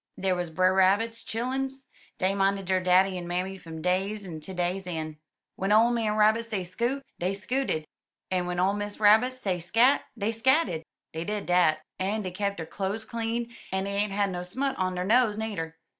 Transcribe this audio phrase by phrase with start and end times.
[0.19, 4.39] Dar wuz Brer Rabbit's chil luns; dey minded der daddy en mammy fum day's een'
[4.41, 5.19] ter day's een\
[5.57, 7.85] Wen ole man Rabbit say 'scoot,* dey scooted,
[8.31, 10.81] en w'en ole Miss Rabbit say 'scat,' dey scatted.
[11.13, 11.81] Dey did dat.
[11.99, 15.37] En dey kep der cloze clean, en dey ain't had no smut on der nose
[15.37, 15.77] nudder."